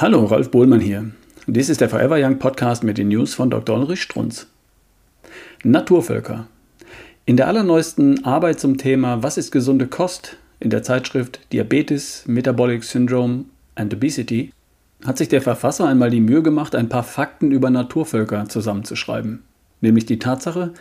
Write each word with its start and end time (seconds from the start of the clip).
Hallo, 0.00 0.26
Ralf 0.26 0.52
Bohlmann 0.52 0.78
hier. 0.78 1.10
Dies 1.48 1.68
ist 1.68 1.80
der 1.80 1.88
Forever 1.88 2.18
Young 2.20 2.38
Podcast 2.38 2.84
mit 2.84 2.98
den 2.98 3.08
News 3.08 3.34
von 3.34 3.50
Dr. 3.50 3.76
Ulrich 3.76 4.00
Strunz. 4.00 4.46
Naturvölker. 5.64 6.46
In 7.26 7.36
der 7.36 7.48
allerneuesten 7.48 8.24
Arbeit 8.24 8.60
zum 8.60 8.78
Thema 8.78 9.24
Was 9.24 9.36
ist 9.36 9.50
gesunde 9.50 9.88
Kost 9.88 10.36
in 10.60 10.70
der 10.70 10.84
Zeitschrift 10.84 11.40
Diabetes, 11.52 12.22
Metabolic 12.28 12.84
Syndrome 12.84 13.46
and 13.74 13.92
Obesity 13.92 14.52
hat 15.04 15.18
sich 15.18 15.30
der 15.30 15.42
Verfasser 15.42 15.88
einmal 15.88 16.10
die 16.10 16.20
Mühe 16.20 16.44
gemacht, 16.44 16.76
ein 16.76 16.88
paar 16.88 17.02
Fakten 17.02 17.50
über 17.50 17.68
Naturvölker 17.68 18.48
zusammenzuschreiben. 18.48 19.42
Nämlich 19.80 20.06
die 20.06 20.20
Tatsache, 20.20 20.74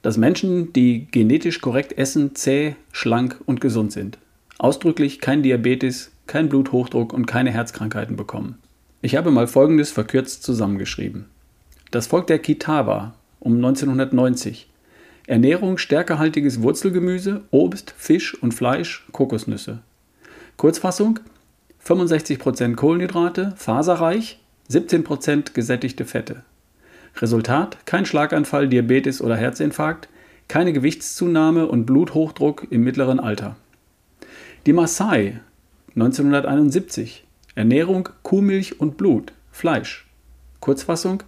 dass 0.00 0.16
Menschen, 0.16 0.72
die 0.72 1.06
genetisch 1.10 1.60
korrekt 1.60 1.98
essen, 1.98 2.34
zäh, 2.34 2.76
schlank 2.92 3.38
und 3.44 3.60
gesund 3.60 3.92
sind. 3.92 4.16
Ausdrücklich 4.56 5.20
kein 5.20 5.42
Diabetes, 5.42 6.12
kein 6.26 6.48
Bluthochdruck 6.48 7.12
und 7.12 7.26
keine 7.26 7.50
Herzkrankheiten 7.50 8.16
bekommen. 8.16 8.58
Ich 9.04 9.16
habe 9.16 9.30
mal 9.30 9.46
Folgendes 9.46 9.90
verkürzt 9.90 10.44
zusammengeschrieben. 10.44 11.26
Das 11.90 12.06
Volk 12.06 12.26
der 12.26 12.38
Kitawa 12.38 13.12
um 13.38 13.56
1990. 13.56 14.66
Ernährung 15.26 15.76
stärkehaltiges 15.76 16.62
Wurzelgemüse, 16.62 17.42
Obst, 17.50 17.92
Fisch 17.98 18.34
und 18.42 18.54
Fleisch, 18.54 19.04
Kokosnüsse. 19.12 19.80
Kurzfassung 20.56 21.20
65% 21.86 22.76
Kohlenhydrate, 22.76 23.52
faserreich, 23.58 24.40
17% 24.70 25.52
gesättigte 25.52 26.06
Fette. 26.06 26.42
Resultat 27.20 27.84
kein 27.84 28.06
Schlaganfall, 28.06 28.68
Diabetes 28.70 29.20
oder 29.20 29.36
Herzinfarkt, 29.36 30.08
keine 30.48 30.72
Gewichtszunahme 30.72 31.66
und 31.66 31.84
Bluthochdruck 31.84 32.68
im 32.70 32.82
mittleren 32.82 33.20
Alter. 33.20 33.56
Die 34.64 34.72
Maasai 34.72 35.40
1971. 35.94 37.23
Ernährung 37.54 38.08
Kuhmilch 38.22 38.80
und 38.80 38.96
Blut, 38.96 39.32
Fleisch. 39.52 40.06
Kurzfassung 40.60 41.22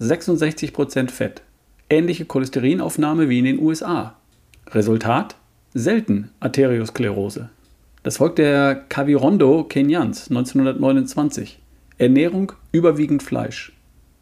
66% 0.00 1.10
Fett. 1.10 1.42
Ähnliche 1.90 2.24
Cholesterinaufnahme 2.24 3.28
wie 3.28 3.40
in 3.40 3.44
den 3.44 3.58
USA. 3.60 4.16
Resultat 4.68 5.36
selten 5.72 6.30
Arteriosklerose. 6.40 7.50
Das 8.02 8.18
Volk 8.18 8.36
der 8.36 8.76
Kavirondo 8.88 9.64
Kenyans 9.64 10.28
1929. 10.28 11.58
Ernährung 11.98 12.52
überwiegend 12.70 13.22
Fleisch. 13.22 13.72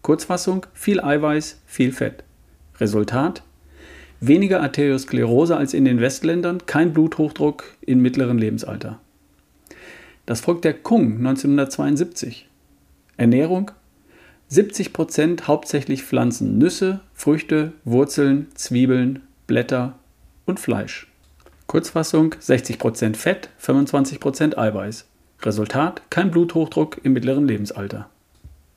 Kurzfassung 0.02 0.66
viel 0.72 1.00
Eiweiß, 1.00 1.60
viel 1.66 1.92
Fett. 1.92 2.24
Resultat 2.80 3.42
weniger 4.22 4.62
Arteriosklerose 4.62 5.56
als 5.56 5.74
in 5.74 5.84
den 5.84 6.00
Westländern, 6.00 6.64
kein 6.64 6.92
Bluthochdruck 6.92 7.64
im 7.80 8.00
mittleren 8.00 8.38
Lebensalter. 8.38 9.00
Das 10.24 10.40
Volk 10.40 10.62
der 10.62 10.74
Kung 10.74 11.16
1972. 11.16 12.48
Ernährung 13.16 13.72
70% 14.50 15.48
hauptsächlich 15.48 16.04
Pflanzen, 16.04 16.58
Nüsse, 16.58 17.00
Früchte, 17.12 17.72
Wurzeln, 17.84 18.46
Zwiebeln, 18.54 19.20
Blätter 19.48 19.98
und 20.46 20.60
Fleisch. 20.60 21.08
Kurzfassung 21.66 22.34
60% 22.34 23.16
Fett, 23.16 23.48
25% 23.60 24.56
Eiweiß. 24.56 25.06
Resultat 25.40 26.02
kein 26.10 26.30
Bluthochdruck 26.30 27.00
im 27.02 27.14
mittleren 27.14 27.48
Lebensalter. 27.48 28.08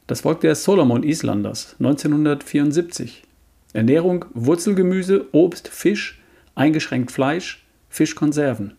Das 0.07 0.21
Volk 0.21 0.41
der 0.41 0.55
Solomon 0.55 1.03
Islanders 1.03 1.75
1974. 1.79 3.23
Ernährung 3.73 4.25
Wurzelgemüse, 4.33 5.27
Obst, 5.31 5.67
Fisch, 5.67 6.21
eingeschränkt 6.55 7.11
Fleisch, 7.11 7.65
Fischkonserven. 7.89 8.73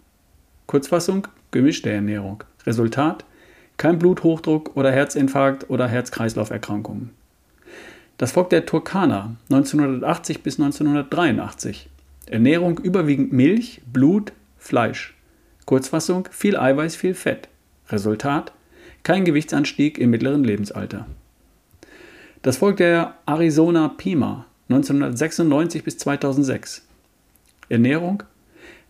Kurzfassung 0.66 1.28
gemischte 1.50 1.90
Ernährung. 1.90 2.44
Resultat 2.66 3.24
kein 3.76 3.98
Bluthochdruck 3.98 4.76
oder 4.76 4.90
Herzinfarkt 4.90 5.68
oder 5.68 5.86
Herz-Kreislauf-Erkrankungen. 5.86 7.10
Das 8.18 8.32
Volk 8.32 8.50
der 8.50 8.64
Turkana 8.64 9.36
1980 9.50 10.42
bis 10.42 10.58
1983. 10.58 11.90
Ernährung 12.26 12.78
überwiegend 12.78 13.32
Milch, 13.32 13.82
Blut, 13.92 14.32
Fleisch. 14.58 15.14
Kurzfassung 15.66 16.28
viel 16.30 16.56
Eiweiß, 16.56 16.96
viel 16.96 17.14
Fett. 17.14 17.48
Resultat 17.90 18.52
kein 19.02 19.24
Gewichtsanstieg 19.24 19.98
im 19.98 20.10
mittleren 20.10 20.42
Lebensalter. 20.42 21.06
Das 22.42 22.56
Volk 22.56 22.78
der 22.78 23.14
Arizona 23.26 23.88
Pima 23.88 24.46
1996 24.68 25.84
bis 25.84 25.98
2006. 25.98 26.86
Ernährung 27.68 28.22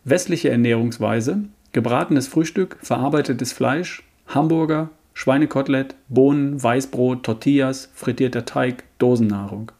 westliche 0.05 0.51
Ernährungsweise 0.51 1.45
gebratenes 1.77 2.27
Frühstück, 2.27 2.79
verarbeitetes 2.81 3.53
Fleisch, 3.53 4.03
Hamburger, 4.29 4.89
Schweinekotelett, 5.13 5.95
Bohnen, 6.09 6.63
Weißbrot, 6.63 7.23
Tortillas, 7.23 7.91
frittierter 7.95 8.47
Teig, 8.47 8.85
Dosennahrung. 8.99 9.73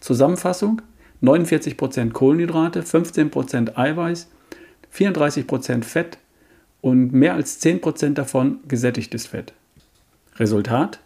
Zusammenfassung 0.00 0.80
49% 1.22 2.12
Kohlenhydrate, 2.12 2.80
15% 2.80 3.76
Eiweiß, 3.76 4.30
34% 4.96 5.84
Fett 5.84 6.16
und 6.80 7.12
mehr 7.12 7.34
als 7.34 7.62
10% 7.62 8.14
davon 8.14 8.60
gesättigtes 8.66 9.26
Fett. 9.26 9.52
Resultat? 10.36 10.98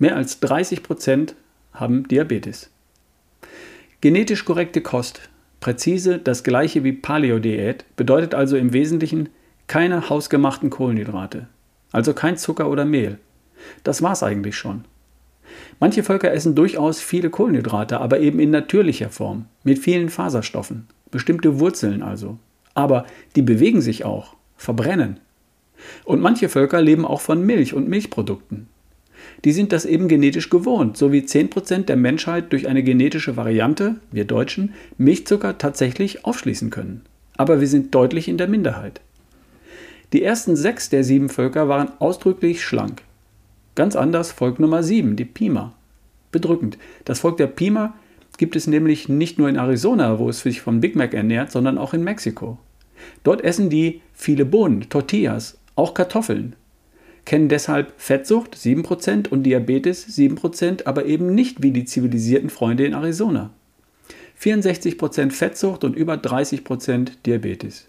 Mehr 0.00 0.16
als 0.16 0.42
30% 0.42 1.34
haben 1.74 2.08
Diabetes. 2.08 2.70
Genetisch 4.00 4.44
korrekte 4.44 4.80
Kost, 4.80 5.20
präzise 5.60 6.18
das 6.18 6.42
gleiche 6.42 6.82
wie 6.82 6.92
Paleo-Diät, 6.92 7.84
bedeutet 7.94 8.34
also 8.34 8.56
im 8.56 8.72
Wesentlichen 8.72 9.28
keine 9.70 10.10
hausgemachten 10.10 10.68
Kohlenhydrate, 10.68 11.46
also 11.92 12.12
kein 12.12 12.36
Zucker 12.36 12.68
oder 12.68 12.84
Mehl. 12.84 13.20
Das 13.84 14.02
war's 14.02 14.24
eigentlich 14.24 14.56
schon. 14.56 14.82
Manche 15.78 16.02
Völker 16.02 16.32
essen 16.32 16.56
durchaus 16.56 17.00
viele 17.00 17.30
Kohlenhydrate, 17.30 18.00
aber 18.00 18.18
eben 18.18 18.40
in 18.40 18.50
natürlicher 18.50 19.10
Form, 19.10 19.44
mit 19.62 19.78
vielen 19.78 20.08
Faserstoffen, 20.08 20.88
bestimmte 21.12 21.60
Wurzeln 21.60 22.02
also. 22.02 22.36
Aber 22.74 23.06
die 23.36 23.42
bewegen 23.42 23.80
sich 23.80 24.04
auch, 24.04 24.34
verbrennen. 24.56 25.20
Und 26.04 26.20
manche 26.20 26.48
Völker 26.48 26.82
leben 26.82 27.04
auch 27.04 27.20
von 27.20 27.46
Milch 27.46 27.72
und 27.72 27.88
Milchprodukten. 27.88 28.66
Die 29.44 29.52
sind 29.52 29.70
das 29.70 29.84
eben 29.84 30.08
genetisch 30.08 30.50
gewohnt, 30.50 30.96
so 30.96 31.12
wie 31.12 31.20
10% 31.20 31.84
der 31.84 31.96
Menschheit 31.96 32.50
durch 32.50 32.66
eine 32.66 32.82
genetische 32.82 33.36
Variante, 33.36 34.00
wir 34.10 34.24
Deutschen, 34.24 34.74
Milchzucker 34.98 35.58
tatsächlich 35.58 36.24
aufschließen 36.24 36.70
können. 36.70 37.02
Aber 37.36 37.60
wir 37.60 37.68
sind 37.68 37.94
deutlich 37.94 38.26
in 38.26 38.36
der 38.36 38.48
Minderheit. 38.48 39.00
Die 40.12 40.22
ersten 40.22 40.56
sechs 40.56 40.88
der 40.88 41.04
sieben 41.04 41.28
Völker 41.28 41.68
waren 41.68 41.92
ausdrücklich 42.00 42.62
schlank. 42.62 43.02
Ganz 43.74 43.94
anders 43.94 44.32
Volk 44.32 44.58
Nummer 44.58 44.82
sieben, 44.82 45.16
die 45.16 45.24
Pima. 45.24 45.74
Bedrückend. 46.32 46.78
Das 47.04 47.20
Volk 47.20 47.36
der 47.36 47.46
Pima 47.46 47.94
gibt 48.36 48.56
es 48.56 48.66
nämlich 48.66 49.08
nicht 49.08 49.38
nur 49.38 49.48
in 49.48 49.56
Arizona, 49.56 50.18
wo 50.18 50.28
es 50.28 50.40
sich 50.40 50.60
vom 50.60 50.80
Big 50.80 50.96
Mac 50.96 51.14
ernährt, 51.14 51.52
sondern 51.52 51.78
auch 51.78 51.94
in 51.94 52.02
Mexiko. 52.02 52.58
Dort 53.22 53.42
essen 53.42 53.70
die 53.70 54.00
viele 54.12 54.44
Bohnen, 54.44 54.88
Tortillas, 54.88 55.58
auch 55.76 55.94
Kartoffeln, 55.94 56.56
kennen 57.24 57.48
deshalb 57.48 57.92
Fettsucht 57.96 58.56
7% 58.56 59.28
und 59.28 59.44
Diabetes 59.44 60.08
7%, 60.08 60.86
aber 60.86 61.06
eben 61.06 61.34
nicht 61.34 61.62
wie 61.62 61.70
die 61.70 61.84
zivilisierten 61.84 62.50
Freunde 62.50 62.84
in 62.84 62.94
Arizona. 62.94 63.50
64% 64.40 65.30
Fettsucht 65.30 65.84
und 65.84 65.94
über 65.94 66.14
30% 66.14 67.10
Diabetes. 67.26 67.86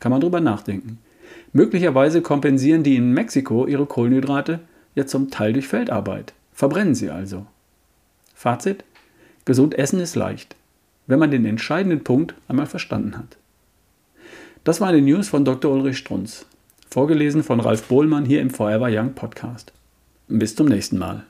Kann 0.00 0.10
man 0.10 0.20
drüber 0.20 0.40
nachdenken. 0.40 0.98
Möglicherweise 1.54 2.20
kompensieren 2.20 2.82
die 2.82 2.96
in 2.96 3.12
Mexiko 3.12 3.66
ihre 3.66 3.86
Kohlenhydrate 3.86 4.58
ja 4.96 5.06
zum 5.06 5.30
Teil 5.30 5.52
durch 5.52 5.68
Feldarbeit. 5.68 6.34
Verbrennen 6.52 6.96
sie 6.96 7.10
also. 7.10 7.46
Fazit: 8.34 8.84
Gesund 9.44 9.78
essen 9.78 10.00
ist 10.00 10.16
leicht, 10.16 10.56
wenn 11.06 11.20
man 11.20 11.30
den 11.30 11.46
entscheidenden 11.46 12.02
Punkt 12.02 12.34
einmal 12.48 12.66
verstanden 12.66 13.16
hat. 13.16 13.36
Das 14.64 14.80
war 14.80 14.88
eine 14.88 15.00
News 15.00 15.28
von 15.28 15.44
Dr. 15.44 15.72
Ulrich 15.72 15.98
Strunz, 15.98 16.44
vorgelesen 16.90 17.44
von 17.44 17.60
Ralf 17.60 17.84
Bohlmann 17.84 18.24
hier 18.24 18.40
im 18.40 18.50
Forever 18.50 18.88
Young 18.90 19.14
Podcast. 19.14 19.72
Bis 20.26 20.56
zum 20.56 20.66
nächsten 20.66 20.98
Mal. 20.98 21.24